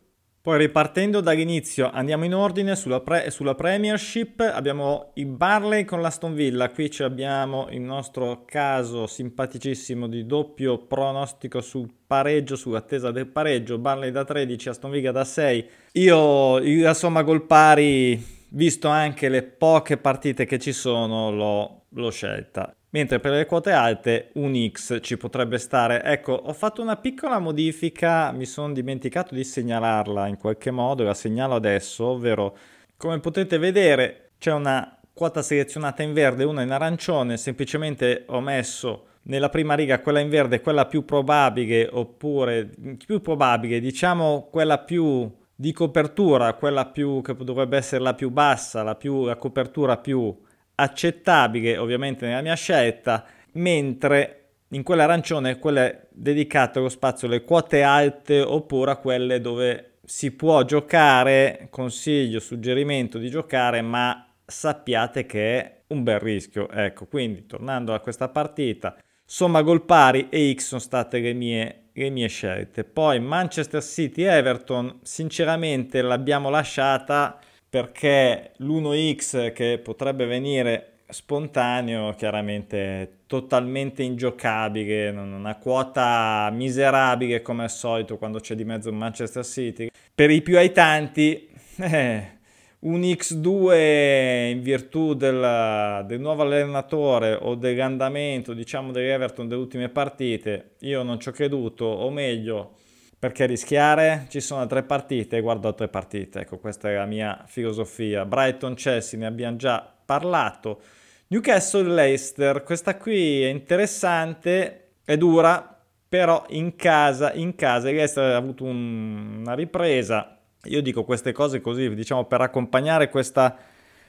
Poi 0.47 0.59
ripartendo 0.59 1.19
dall'inizio 1.19 1.89
andiamo 1.91 2.23
in 2.23 2.33
ordine 2.33 2.77
sulla, 2.77 3.01
pre- 3.01 3.31
sulla 3.31 3.53
Premiership, 3.53 4.39
abbiamo 4.39 5.11
il 5.15 5.25
Barley 5.25 5.83
con 5.83 5.99
l'Aston 5.99 6.33
Villa, 6.33 6.69
qui 6.69 6.89
abbiamo 6.99 7.67
il 7.69 7.81
nostro 7.81 8.45
caso 8.45 9.07
simpaticissimo 9.07 10.07
di 10.07 10.25
doppio 10.25 10.77
pronostico 10.77 11.59
sul 11.59 11.91
pareggio, 12.07 12.55
sull'attesa 12.55 13.11
del 13.11 13.27
pareggio, 13.27 13.77
Barley 13.77 14.09
da 14.09 14.23
13, 14.23 14.69
Aston 14.69 14.91
Villa 14.91 15.11
da 15.11 15.25
6. 15.25 15.69
Io 15.95 16.59
la 16.59 16.93
somma 16.93 17.23
gol 17.23 17.45
pari, 17.45 18.17
visto 18.51 18.87
anche 18.87 19.27
le 19.27 19.43
poche 19.43 19.97
partite 19.97 20.45
che 20.45 20.59
ci 20.59 20.71
sono, 20.71 21.29
l'ho, 21.29 21.81
l'ho 21.89 22.09
scelta 22.09 22.73
mentre 22.91 23.19
per 23.19 23.31
le 23.31 23.45
quote 23.45 23.71
alte 23.71 24.29
un 24.33 24.69
X 24.71 24.99
ci 25.01 25.17
potrebbe 25.17 25.57
stare. 25.57 26.03
Ecco, 26.03 26.33
ho 26.33 26.53
fatto 26.53 26.81
una 26.81 26.95
piccola 26.95 27.39
modifica, 27.39 28.31
mi 28.31 28.45
sono 28.45 28.73
dimenticato 28.73 29.35
di 29.35 29.43
segnalarla 29.43 30.27
in 30.27 30.37
qualche 30.37 30.71
modo, 30.71 31.03
la 31.03 31.13
segnalo 31.13 31.55
adesso, 31.55 32.05
ovvero 32.05 32.57
come 32.97 33.19
potete 33.19 33.57
vedere 33.57 34.31
c'è 34.39 34.51
una 34.51 34.97
quota 35.13 35.41
selezionata 35.41 36.03
in 36.03 36.13
verde 36.13 36.43
e 36.43 36.45
una 36.45 36.61
in 36.61 36.71
arancione, 36.71 37.37
semplicemente 37.37 38.23
ho 38.27 38.39
messo 38.39 39.05
nella 39.23 39.49
prima 39.49 39.73
riga 39.73 39.99
quella 39.99 40.19
in 40.19 40.29
verde, 40.29 40.61
quella 40.61 40.85
più 40.85 41.03
probabile, 41.03 41.89
oppure 41.91 42.69
più 43.05 43.19
probabile, 43.21 43.79
diciamo 43.79 44.47
quella 44.49 44.79
più 44.79 45.29
di 45.53 45.73
copertura, 45.73 46.53
quella 46.53 46.85
più 46.85 47.21
che 47.21 47.35
dovrebbe 47.35 47.77
essere 47.77 48.01
la 48.03 48.13
più 48.13 48.29
bassa, 48.29 48.83
la, 48.83 48.95
più, 48.95 49.25
la 49.25 49.35
copertura 49.35 49.97
più 49.97 50.35
accettabile 50.79 51.77
ovviamente 51.77 52.25
nella 52.25 52.41
mia 52.41 52.55
scelta, 52.55 53.25
mentre 53.53 54.49
in 54.69 54.83
quella 54.83 55.03
arancione 55.03 55.59
quelle 55.59 56.07
dedicate 56.11 56.79
allo 56.79 56.89
spazio 56.89 57.27
alle 57.27 57.43
quote 57.43 57.81
alte 57.81 58.41
oppure 58.41 58.91
a 58.91 58.97
quelle 58.97 59.39
dove 59.39 59.93
si 60.03 60.31
può 60.31 60.63
giocare, 60.63 61.67
consiglio, 61.69 62.39
suggerimento 62.39 63.17
di 63.17 63.29
giocare, 63.29 63.81
ma 63.81 64.25
sappiate 64.45 65.25
che 65.25 65.59
è 65.59 65.81
un 65.87 66.03
bel 66.03 66.19
rischio. 66.19 66.69
Ecco, 66.69 67.05
quindi 67.07 67.45
tornando 67.45 67.93
a 67.93 67.99
questa 67.99 68.29
partita, 68.29 68.95
somma 69.25 69.61
gol 69.61 69.83
pari 69.83 70.27
e 70.29 70.53
X 70.53 70.67
sono 70.67 70.81
state 70.81 71.19
le 71.19 71.33
mie, 71.33 71.89
le 71.91 72.09
mie 72.09 72.27
scelte. 72.27 72.83
Poi 72.83 73.19
Manchester 73.19 73.81
City-Everton, 73.81 74.99
sinceramente 75.01 76.01
l'abbiamo 76.01 76.49
lasciata 76.49 77.39
perché 77.77 78.53
l'1x 78.57 79.53
che 79.53 79.77
potrebbe 79.77 80.25
venire 80.25 80.93
spontaneo, 81.09 82.15
chiaramente 82.15 83.19
totalmente 83.27 84.01
ingiocabile, 84.01 85.09
una 85.09 85.57
quota 85.57 86.49
miserabile 86.51 87.43
come 87.43 87.63
al 87.63 87.69
solito 87.69 88.17
quando 88.17 88.39
c'è 88.39 88.55
di 88.55 88.65
mezzo 88.65 88.91
Manchester 88.91 89.45
City. 89.45 89.89
Per 90.15 90.31
i 90.31 90.41
più 90.41 90.57
aitanti, 90.57 91.47
eh, 91.77 92.37
un 92.79 93.01
X2 93.01 94.49
in 94.49 94.61
virtù 94.61 95.13
del, 95.13 96.03
del, 96.07 96.19
nuovo 96.19 96.41
allenatore 96.41 97.37
o 97.39 97.53
dell'andamento, 97.53 98.53
diciamo, 98.53 98.91
dell'Everton 98.91 99.47
delle 99.47 99.61
ultime 99.61 99.89
partite, 99.89 100.71
io 100.79 101.03
non 101.03 101.19
ci 101.19 101.29
ho 101.29 101.31
creduto, 101.31 101.85
o 101.85 102.09
meglio, 102.09 102.77
perché 103.19 103.45
rischiare? 103.45 104.27
Ci 104.29 104.39
sono 104.39 104.65
tre 104.67 104.83
partite, 104.83 105.41
guardo 105.41 105.67
altre 105.67 105.87
partite. 105.87 106.41
Ecco, 106.41 106.57
questa 106.59 106.89
è 106.89 106.95
la 106.95 107.05
mia 107.05 107.43
filosofia. 107.47 108.25
Brighton-Chelsea, 108.25 109.19
ne 109.19 109.25
abbiamo 109.25 109.57
già 109.57 109.93
parlato. 110.05 110.81
Newcastle-Leicester, 111.27 112.63
questa 112.63 112.95
qui 112.95 113.41
è 113.41 113.47
interessante, 113.47 114.91
è 115.03 115.17
dura, 115.17 115.77
però 116.07 116.45
in 116.49 116.75
casa, 116.75 117.33
in 117.33 117.55
casa, 117.55 117.89
Leicester 117.89 118.33
ha 118.33 118.37
avuto 118.37 118.63
un, 118.63 119.39
una 119.39 119.53
ripresa. 119.53 120.37
Io 120.65 120.81
dico 120.81 121.03
queste 121.03 121.31
cose 121.31 121.59
così, 121.59 121.93
diciamo, 121.93 122.25
per 122.25 122.41
accompagnare 122.41 123.09
questa 123.09 123.57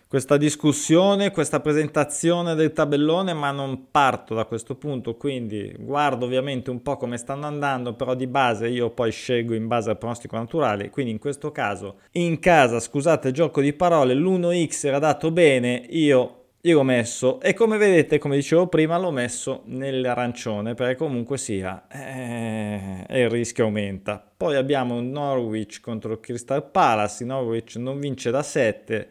questa 0.08 0.38
discussione, 0.38 1.30
questa 1.30 1.60
presentazione 1.60 2.54
del 2.54 2.72
tabellone, 2.72 3.34
ma 3.34 3.50
non 3.50 3.90
parto 3.90 4.34
da 4.34 4.46
questo 4.46 4.74
punto, 4.74 5.16
quindi 5.16 5.74
guardo 5.78 6.24
ovviamente 6.24 6.70
un 6.70 6.80
po' 6.80 6.96
come 6.96 7.18
stanno 7.18 7.44
andando, 7.44 7.92
però 7.92 8.14
di 8.14 8.26
base 8.26 8.68
io 8.68 8.88
poi 8.88 9.12
scelgo 9.12 9.54
in 9.54 9.66
base 9.66 9.90
al 9.90 9.98
pronostico 9.98 10.36
naturale, 10.36 10.88
quindi 10.88 11.12
in 11.12 11.18
questo 11.18 11.52
caso 11.52 11.98
in 12.12 12.38
casa, 12.38 12.80
scusate 12.80 13.32
gioco 13.32 13.60
di 13.60 13.74
parole, 13.74 14.14
l'1x 14.14 14.86
era 14.86 14.98
dato 14.98 15.30
bene, 15.30 15.84
io 15.90 16.34
io 16.62 16.74
l'ho 16.74 16.82
messo. 16.82 17.40
E 17.40 17.54
come 17.54 17.78
vedete, 17.78 18.18
come 18.18 18.34
dicevo 18.34 18.66
prima, 18.66 18.98
l'ho 18.98 19.12
messo 19.12 19.62
nell'arancione 19.66 20.74
perché 20.74 20.96
comunque 20.96 21.38
sia 21.38 21.86
eh, 21.88 23.06
il 23.08 23.30
rischio 23.30 23.64
aumenta. 23.64 24.22
Poi 24.36 24.56
abbiamo 24.56 25.00
Norwich 25.00 25.80
contro 25.80 26.18
Crystal 26.18 26.68
Palace, 26.68 27.24
Norwich 27.24 27.76
non 27.76 28.00
vince 28.00 28.30
da 28.30 28.42
7 28.42 29.08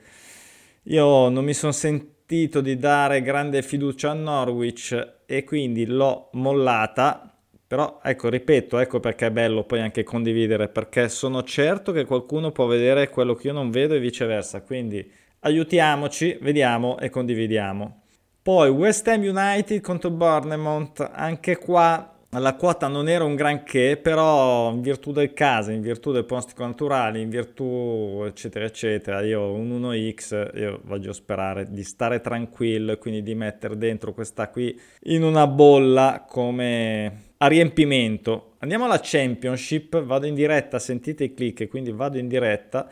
io 0.90 1.28
non 1.30 1.44
mi 1.44 1.54
sono 1.54 1.72
sentito 1.72 2.62
di 2.62 2.78
dare 2.78 3.22
grande 3.22 3.62
fiducia 3.62 4.12
a 4.12 4.14
Norwich 4.14 5.16
e 5.26 5.44
quindi 5.44 5.86
l'ho 5.86 6.30
mollata. 6.34 7.34
Però 7.68 8.00
ecco, 8.02 8.30
ripeto, 8.30 8.80
ecco 8.80 9.02
perché 9.02 9.26
è 9.26 9.32
bello 9.32 9.66
poi 9.66 9.82
anche 9.82 10.04
condividere, 10.04 10.70
perché 10.70 11.10
sono 11.10 11.44
certo 11.44 11.92
che 11.92 12.06
qualcuno 12.06 12.52
può 12.52 12.66
vedere 12.66 13.10
quello 13.10 13.36
che 13.36 13.48
io 13.48 13.54
non 13.54 13.70
vedo 13.70 13.96
e 13.96 14.00
viceversa. 14.00 14.62
Quindi 14.62 15.12
aiutiamoci, 15.42 16.38
vediamo 16.42 16.98
e 17.00 17.10
condividiamo. 17.10 18.04
Poi 18.42 18.70
West 18.70 19.06
Ham 19.10 19.24
United 19.24 19.82
contro 19.82 20.10
Bournemouth, 20.10 21.06
anche 21.12 21.58
qua 21.58 22.17
la 22.30 22.56
quota 22.56 22.88
non 22.88 23.08
era 23.08 23.24
un 23.24 23.36
granché, 23.36 23.98
però 23.98 24.72
in 24.72 24.82
virtù 24.82 25.12
del 25.12 25.34
caso, 25.34 25.72
in 25.72 25.82
virtù 25.82 26.12
del 26.12 26.26
pronostico 26.26 26.66
naturale, 26.66 27.20
in 27.20 27.30
virtù 27.30 28.24
eccetera 28.26 28.66
eccetera, 28.66 29.22
io 29.22 29.54
un 29.54 29.72
1x, 29.82 30.60
io 30.60 30.82
voglio 30.84 31.14
sperare 31.14 31.72
di 31.72 31.84
stare 31.84 32.20
tranquillo 32.22 32.92
e 32.92 32.98
quindi 32.98 33.24
di 33.24 33.34
mettere 33.34 33.78
dentro 33.78 34.14
questa 34.14 34.50
qui 34.50 34.80
in 35.04 35.24
una 35.24 35.48
bolla 35.48 36.26
come 36.28 37.26
a 37.38 37.48
riempimento. 37.48 38.56
Andiamo 38.60 38.86
alla 38.86 39.00
Championship, 39.02 40.02
vado 40.04 40.26
in 40.26 40.34
diretta, 40.34 40.80
sentite 40.80 41.26
i 41.26 41.34
click, 41.34 41.68
quindi 41.68 41.92
vado 41.92 42.18
in 42.18 42.28
diretta. 42.28 42.90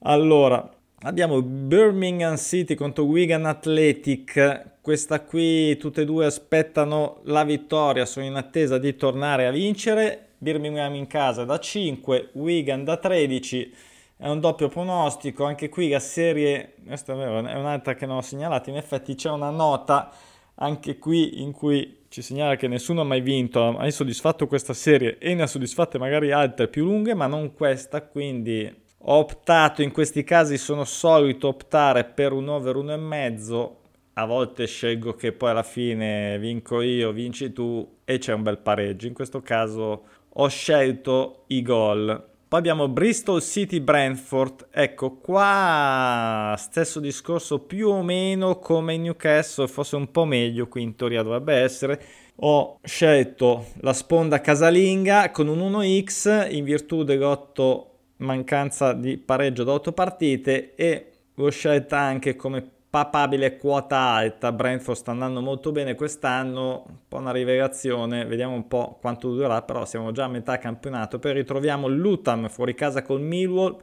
Allora, 0.00 0.70
abbiamo 1.00 1.42
Birmingham 1.42 2.36
City 2.36 2.74
contro 2.74 3.04
Wigan 3.04 3.44
Athletic 3.44 4.72
questa 4.84 5.22
qui 5.22 5.78
tutte 5.78 6.02
e 6.02 6.04
due 6.04 6.26
aspettano 6.26 7.20
la 7.22 7.42
vittoria, 7.42 8.04
sono 8.04 8.26
in 8.26 8.34
attesa 8.34 8.76
di 8.76 8.94
tornare 8.96 9.46
a 9.46 9.50
vincere. 9.50 10.32
Birmingham 10.36 10.94
in 10.94 11.06
casa 11.06 11.46
da 11.46 11.58
5, 11.58 12.32
Wigan 12.32 12.84
da 12.84 12.98
13, 12.98 13.74
è 14.18 14.28
un 14.28 14.40
doppio 14.40 14.68
pronostico, 14.68 15.44
anche 15.44 15.70
qui 15.70 15.88
la 15.88 16.00
serie, 16.00 16.74
questa 16.86 17.14
è 17.14 17.56
un'altra 17.56 17.94
che 17.94 18.04
non 18.04 18.18
ho 18.18 18.20
segnalato, 18.20 18.68
in 18.68 18.76
effetti 18.76 19.14
c'è 19.14 19.30
una 19.30 19.48
nota 19.48 20.12
anche 20.56 20.98
qui 20.98 21.40
in 21.40 21.52
cui 21.52 22.00
ci 22.08 22.20
segnala 22.20 22.56
che 22.56 22.68
nessuno 22.68 23.00
ha 23.00 23.04
mai 23.04 23.22
vinto, 23.22 23.62
ha 23.62 23.70
mai 23.70 23.90
soddisfatto 23.90 24.46
questa 24.46 24.74
serie 24.74 25.16
e 25.16 25.32
ne 25.32 25.44
ha 25.44 25.46
soddisfatte 25.46 25.96
magari 25.96 26.30
altre 26.30 26.68
più 26.68 26.84
lunghe, 26.84 27.14
ma 27.14 27.26
non 27.26 27.54
questa, 27.54 28.02
quindi 28.02 28.70
ho 29.06 29.16
optato 29.16 29.82
in 29.82 29.92
questi 29.92 30.24
casi, 30.24 30.56
sono 30.56 30.84
solito 30.84 31.48
optare 31.48 32.04
per 32.04 32.32
un 32.32 32.48
over 32.48 32.76
1,5 32.76 33.70
a 34.14 34.24
volte 34.26 34.66
scelgo 34.66 35.14
che 35.14 35.32
poi 35.32 35.50
alla 35.50 35.62
fine 35.62 36.38
vinco 36.38 36.80
io, 36.80 37.12
vinci 37.12 37.52
tu 37.52 37.96
e 38.04 38.18
c'è 38.18 38.32
un 38.32 38.42
bel 38.42 38.58
pareggio. 38.58 39.06
In 39.06 39.12
questo 39.12 39.42
caso 39.42 40.02
ho 40.28 40.48
scelto 40.48 41.44
i 41.48 41.62
gol. 41.62 42.28
Poi 42.46 42.58
abbiamo 42.58 42.88
Bristol 42.88 43.42
City 43.42 43.80
Brentford. 43.80 44.68
Ecco, 44.70 45.16
qua 45.16 46.54
stesso 46.56 47.00
discorso 47.00 47.58
più 47.58 47.88
o 47.88 48.02
meno 48.02 48.58
come 48.58 48.94
in 48.94 49.02
Newcastle, 49.02 49.66
forse 49.66 49.96
un 49.96 50.10
po' 50.12 50.24
meglio 50.24 50.68
qui 50.68 50.82
in 50.82 50.94
teoria 50.94 51.22
dovrebbe 51.22 51.54
essere. 51.54 52.00
Ho 52.36 52.78
scelto 52.82 53.66
la 53.80 53.92
sponda 53.92 54.40
casalinga 54.40 55.30
con 55.30 55.48
un 55.48 55.58
1x 55.58 56.54
in 56.54 56.64
virtù 56.64 57.02
dell'otto 57.02 57.93
mancanza 58.18 58.92
di 58.92 59.16
pareggio 59.16 59.64
da 59.64 59.72
8 59.72 59.92
partite 59.92 60.74
e 60.74 61.12
l'ho 61.34 61.50
scelta 61.50 61.98
anche 61.98 62.36
come 62.36 62.70
papabile 62.94 63.56
quota 63.56 63.96
alta. 63.96 64.52
Brentford 64.52 64.96
sta 64.96 65.10
andando 65.10 65.40
molto 65.40 65.72
bene 65.72 65.96
quest'anno, 65.96 66.84
un 66.86 66.96
po' 67.08 67.16
una 67.16 67.32
rivelazione, 67.32 68.24
vediamo 68.24 68.54
un 68.54 68.68
po' 68.68 68.98
quanto 69.00 69.32
durerà, 69.32 69.62
però 69.62 69.84
siamo 69.84 70.12
già 70.12 70.24
a 70.24 70.28
metà 70.28 70.58
campionato. 70.58 71.18
Poi 71.18 71.32
ritroviamo 71.32 71.88
Lutam 71.88 72.48
fuori 72.48 72.74
casa 72.74 73.02
col 73.02 73.20
Millwall, 73.20 73.76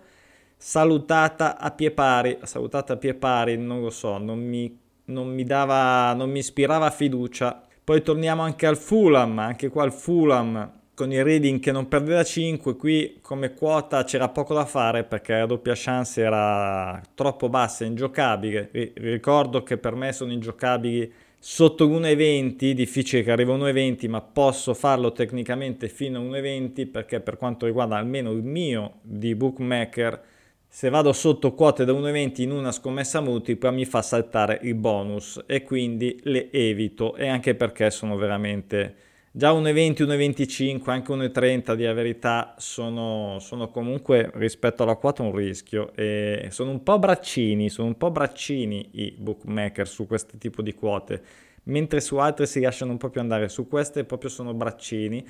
salutata 0.55 1.57
a 1.57 1.71
pie 1.71 1.91
pari, 1.91 2.39
salutata 2.43 2.93
a 2.93 2.97
pie 2.97 3.13
pari, 3.13 3.57
non 3.57 3.81
lo 3.81 3.89
so, 3.89 4.17
non 4.17 4.39
mi, 4.39 4.79
non 5.05 5.27
mi 5.27 5.43
dava, 5.43 6.13
non 6.13 6.29
mi 6.29 6.39
ispirava 6.39 6.89
fiducia. 6.89 7.63
Poi 7.83 8.01
torniamo 8.01 8.43
anche 8.43 8.65
al 8.65 8.77
Fulham, 8.77 9.39
anche 9.39 9.67
qua 9.67 9.83
al 9.83 9.91
Fulham 9.91 10.79
con 11.01 11.11
il 11.11 11.23
reading 11.23 11.59
che 11.59 11.71
non 11.71 11.87
perdeva 11.87 12.23
5, 12.23 12.75
qui 12.75 13.17
come 13.23 13.55
quota 13.55 14.03
c'era 14.03 14.29
poco 14.29 14.53
da 14.53 14.65
fare 14.65 15.03
perché 15.03 15.33
la 15.33 15.47
doppia 15.47 15.73
chance 15.75 16.21
era 16.21 17.01
troppo 17.15 17.49
bassa, 17.49 17.85
ingiocabile. 17.85 18.69
Ricordo 18.93 19.63
che 19.63 19.79
per 19.79 19.95
me 19.95 20.13
sono 20.13 20.31
ingiocabili 20.31 21.11
sotto 21.39 21.85
l'1,20, 21.85 22.73
difficile 22.73 23.23
che 23.23 23.31
arriva 23.31 23.55
a 23.55 23.57
1,20, 23.57 24.09
ma 24.09 24.21
posso 24.21 24.75
farlo 24.75 25.11
tecnicamente 25.11 25.87
fino 25.87 26.19
a 26.19 26.21
1,20 26.21 26.91
perché 26.91 27.19
per 27.19 27.35
quanto 27.37 27.65
riguarda 27.65 27.97
almeno 27.97 28.31
il 28.31 28.43
mio 28.43 28.99
di 29.01 29.33
bookmaker, 29.33 30.21
se 30.67 30.89
vado 30.89 31.13
sotto 31.13 31.55
quote 31.55 31.83
da 31.83 31.93
1,20 31.93 32.43
in 32.43 32.51
una 32.51 32.71
scommessa 32.71 33.21
multipla 33.21 33.71
mi 33.71 33.85
fa 33.85 34.03
saltare 34.03 34.59
il 34.61 34.75
bonus 34.75 35.41
e 35.47 35.63
quindi 35.63 36.19
le 36.25 36.51
evito 36.51 37.15
e 37.15 37.27
anche 37.27 37.55
perché 37.55 37.89
sono 37.89 38.15
veramente 38.17 39.09
Già 39.33 39.53
1,20, 39.53 40.03
1,25, 40.03 40.89
anche 40.89 41.13
1,30 41.13 41.73
di 41.75 41.83
verità 41.83 42.53
sono, 42.57 43.37
sono, 43.39 43.69
comunque 43.69 44.29
rispetto 44.33 44.83
alla 44.83 44.95
quota 44.95 45.23
un 45.23 45.33
rischio 45.33 45.93
e 45.95 46.49
sono 46.51 46.71
un 46.71 46.83
po' 46.83 46.99
braccini, 46.99 47.69
sono 47.69 47.87
un 47.87 47.95
po' 47.95 48.11
braccini 48.11 48.89
i 48.91 49.15
bookmaker 49.17 49.87
su 49.87 50.05
questo 50.05 50.35
tipo 50.37 50.61
di 50.61 50.73
quote, 50.73 51.21
mentre 51.63 52.01
su 52.01 52.17
altre 52.17 52.45
si 52.45 52.59
lasciano 52.59 52.91
un 52.91 52.97
po' 52.97 53.09
più 53.09 53.21
andare, 53.21 53.47
su 53.47 53.69
queste 53.69 54.03
proprio 54.03 54.29
sono 54.29 54.53
braccini. 54.53 55.25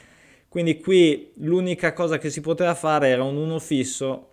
Quindi 0.48 0.80
qui 0.80 1.34
l'unica 1.36 1.94
cosa 1.94 2.18
che 2.18 2.32
si 2.32 2.42
poteva 2.42 2.74
fare 2.74 3.10
era 3.10 3.22
un 3.22 3.38
1 3.38 3.60
fisso. 3.60 4.30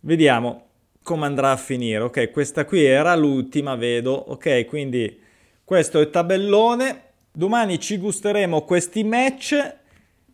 Vediamo 0.00 0.66
come 1.04 1.26
andrà 1.26 1.52
a 1.52 1.56
finire. 1.56 2.02
Ok, 2.02 2.32
questa 2.32 2.64
qui 2.64 2.82
era 2.84 3.14
l'ultima, 3.14 3.76
vedo. 3.76 4.12
Ok, 4.12 4.66
quindi 4.66 5.20
questo 5.64 6.00
è 6.00 6.02
il 6.02 6.10
tabellone 6.10 7.10
Domani 7.34 7.80
ci 7.80 7.96
gusteremo 7.96 8.60
questi 8.60 9.02
match. 9.04 9.76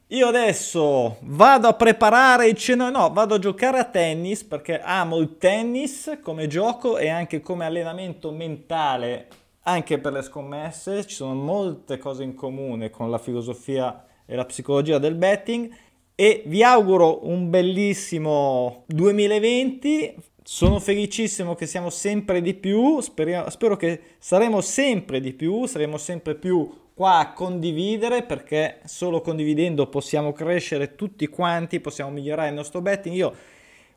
Io 0.08 0.26
adesso 0.26 1.18
vado 1.20 1.68
a 1.68 1.74
preparare 1.74 2.48
il 2.48 2.56
ceno, 2.56 2.90
no, 2.90 3.12
vado 3.12 3.34
a 3.36 3.38
giocare 3.38 3.78
a 3.78 3.84
tennis 3.84 4.42
perché 4.42 4.80
amo 4.80 5.18
il 5.18 5.36
tennis 5.38 6.18
come 6.20 6.48
gioco 6.48 6.98
e 6.98 7.08
anche 7.08 7.40
come 7.40 7.66
allenamento 7.66 8.32
mentale, 8.32 9.28
anche 9.62 9.98
per 9.98 10.12
le 10.12 10.22
scommesse. 10.22 11.06
Ci 11.06 11.14
sono 11.14 11.34
molte 11.34 11.98
cose 11.98 12.24
in 12.24 12.34
comune 12.34 12.90
con 12.90 13.12
la 13.12 13.18
filosofia 13.18 14.04
e 14.26 14.34
la 14.34 14.44
psicologia 14.44 14.98
del 14.98 15.14
betting 15.14 15.72
e 16.16 16.42
vi 16.46 16.64
auguro 16.64 17.28
un 17.28 17.48
bellissimo 17.48 18.82
2020. 18.86 20.16
Sono 20.42 20.80
felicissimo 20.80 21.54
che 21.54 21.66
siamo 21.66 21.90
sempre 21.90 22.42
di 22.42 22.54
più, 22.54 23.00
spero, 23.00 23.48
spero 23.50 23.76
che 23.76 24.00
saremo 24.18 24.60
sempre 24.62 25.20
di 25.20 25.32
più, 25.32 25.66
saremo 25.66 25.96
sempre 25.96 26.34
più 26.34 26.86
qua 26.98 27.18
a 27.18 27.32
condividere 27.32 28.24
perché 28.24 28.80
solo 28.84 29.20
condividendo 29.20 29.86
possiamo 29.86 30.32
crescere 30.32 30.96
tutti 30.96 31.28
quanti, 31.28 31.78
possiamo 31.78 32.10
migliorare 32.10 32.48
il 32.48 32.56
nostro 32.56 32.80
betting. 32.80 33.14
Io 33.14 33.32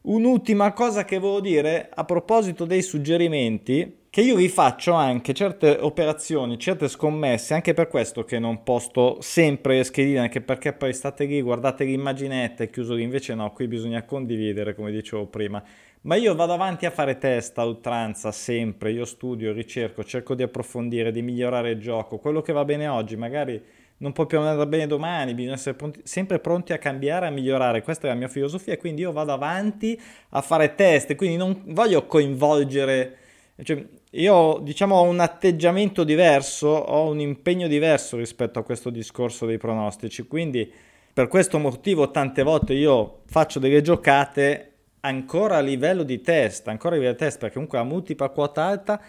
un'ultima 0.01 0.71
cosa 0.73 1.03
che 1.03 1.17
volevo 1.17 1.41
dire 1.41 1.89
a 1.91 2.05
proposito 2.05 2.63
dei 2.63 2.83
suggerimenti, 2.83 4.01
che 4.07 4.21
io 4.21 4.35
vi 4.35 4.49
faccio 4.49 4.93
anche 4.93 5.33
certe 5.33 5.77
operazioni, 5.79 6.59
certe 6.59 6.87
scommesse, 6.87 7.55
anche 7.55 7.73
per 7.73 7.87
questo 7.87 8.23
che 8.23 8.37
non 8.37 8.61
posto 8.61 9.17
sempre 9.19 9.83
schedine, 9.83 10.19
anche 10.19 10.41
perché 10.41 10.71
poi 10.71 10.93
state 10.93 11.25
lì, 11.25 11.41
guardate 11.41 11.85
l'immaginetta 11.85 12.63
e 12.63 12.69
chiuso 12.69 12.93
lì, 12.93 13.01
invece 13.01 13.33
no, 13.33 13.51
qui 13.51 13.65
bisogna 13.67 14.03
condividere, 14.03 14.75
come 14.75 14.91
dicevo 14.91 15.25
prima. 15.25 15.63
Ma 16.03 16.15
io 16.15 16.33
vado 16.33 16.53
avanti 16.53 16.87
a 16.87 16.89
fare 16.89 17.19
test 17.19 17.59
a 17.59 17.65
oltranza 17.65 18.31
sempre, 18.31 18.91
io 18.91 19.05
studio, 19.05 19.53
ricerco, 19.53 20.03
cerco 20.03 20.33
di 20.33 20.41
approfondire, 20.41 21.11
di 21.11 21.21
migliorare 21.21 21.71
il 21.71 21.79
gioco, 21.79 22.17
quello 22.17 22.41
che 22.41 22.51
va 22.53 22.65
bene 22.65 22.87
oggi 22.87 23.15
magari 23.15 23.61
non 23.97 24.11
può 24.11 24.25
più 24.25 24.39
andare 24.39 24.67
bene 24.67 24.87
domani, 24.87 25.35
bisogna 25.35 25.53
essere 25.53 25.75
pronti, 25.75 26.01
sempre 26.03 26.39
pronti 26.39 26.73
a 26.73 26.79
cambiare, 26.79 27.27
a 27.27 27.29
migliorare, 27.29 27.83
questa 27.83 28.07
è 28.07 28.09
la 28.09 28.15
mia 28.15 28.27
filosofia, 28.29 28.75
quindi 28.79 29.01
io 29.01 29.11
vado 29.11 29.31
avanti 29.31 29.99
a 30.29 30.41
fare 30.41 30.73
test, 30.73 31.13
quindi 31.13 31.37
non 31.37 31.61
voglio 31.67 32.07
coinvolgere, 32.07 33.17
cioè, 33.61 33.85
io 34.09 34.57
diciamo 34.63 34.95
ho 34.95 35.03
un 35.03 35.19
atteggiamento 35.19 36.03
diverso, 36.03 36.67
ho 36.67 37.11
un 37.11 37.19
impegno 37.19 37.67
diverso 37.67 38.17
rispetto 38.17 38.57
a 38.57 38.63
questo 38.63 38.89
discorso 38.89 39.45
dei 39.45 39.59
pronostici, 39.59 40.25
quindi 40.25 40.67
per 41.13 41.27
questo 41.27 41.59
motivo 41.59 42.09
tante 42.09 42.41
volte 42.41 42.73
io 42.73 43.19
faccio 43.27 43.59
delle 43.59 43.83
giocate 43.83 44.70
ancora 45.01 45.57
a 45.57 45.61
livello 45.61 46.03
di 46.03 46.21
test, 46.21 46.67
ancora 46.67 46.95
a 46.95 46.97
livello 46.97 47.13
di 47.15 47.19
test, 47.19 47.37
perché 47.39 47.53
comunque 47.53 47.77
la 47.77 47.83
multipla 47.83 48.29
quota 48.29 48.63
alta 48.63 49.01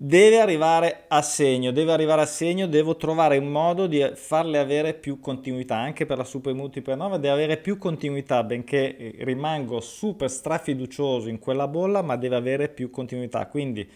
deve 0.00 0.38
arrivare 0.38 1.06
a 1.08 1.22
segno, 1.22 1.72
deve 1.72 1.90
arrivare 1.90 2.20
a 2.22 2.26
segno, 2.26 2.68
devo 2.68 2.96
trovare 2.96 3.36
un 3.36 3.48
modo 3.48 3.88
di 3.88 4.08
farle 4.14 4.58
avere 4.58 4.94
più 4.94 5.18
continuità, 5.18 5.76
anche 5.76 6.06
per 6.06 6.18
la 6.18 6.24
super 6.24 6.54
multipla 6.54 6.94
9 6.94 7.18
deve 7.18 7.30
avere 7.30 7.56
più 7.56 7.78
continuità, 7.78 8.44
benché 8.44 9.16
rimango 9.18 9.80
super 9.80 10.30
strafiducioso 10.30 11.28
in 11.28 11.40
quella 11.40 11.66
bolla, 11.66 12.02
ma 12.02 12.16
deve 12.16 12.36
avere 12.36 12.68
più 12.68 12.90
continuità. 12.90 13.46
Quindi 13.46 13.90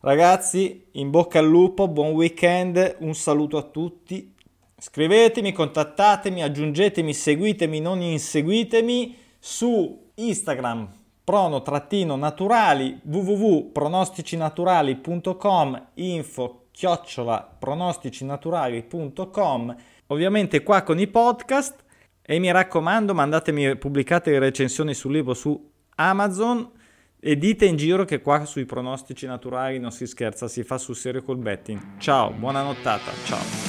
ragazzi, 0.00 0.86
in 0.92 1.10
bocca 1.10 1.38
al 1.38 1.46
lupo, 1.46 1.86
buon 1.86 2.10
weekend, 2.12 2.96
un 2.98 3.14
saluto 3.14 3.58
a 3.58 3.62
tutti. 3.62 4.34
Scrivetemi, 4.76 5.52
contattatemi, 5.52 6.42
aggiungetemi, 6.42 7.14
seguitemi, 7.14 7.78
non 7.80 8.00
inseguitemi 8.00 9.16
su 9.38 10.06
Instagram 10.18 10.88
prono-naturali 11.24 13.00
www.pronosticinaturali.com 13.02 15.86
info 15.94 16.66
chiocciola 16.70 17.56
pronosticinaturali.com 17.58 19.76
ovviamente 20.06 20.62
qua 20.62 20.82
con 20.82 20.98
i 20.98 21.06
podcast 21.06 21.84
e 22.22 22.38
mi 22.38 22.50
raccomando 22.50 23.12
mandatemi 23.14 23.76
pubblicate 23.76 24.30
le 24.30 24.38
recensioni 24.38 24.94
sul 24.94 25.12
libro 25.12 25.34
su 25.34 25.70
Amazon 25.96 26.76
e 27.20 27.36
dite 27.36 27.66
in 27.66 27.76
giro 27.76 28.04
che 28.04 28.20
qua 28.20 28.44
sui 28.44 28.64
pronostici 28.64 29.26
naturali 29.26 29.78
non 29.78 29.90
si 29.90 30.06
scherza, 30.06 30.46
si 30.46 30.62
fa 30.62 30.78
sul 30.78 30.94
serio 30.94 31.22
col 31.22 31.38
betting. 31.38 31.98
Ciao, 31.98 32.30
buona 32.30 32.62
nottata, 32.62 33.10
ciao. 33.24 33.67